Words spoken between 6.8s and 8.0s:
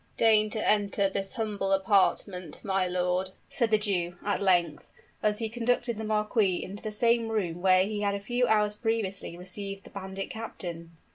the same room where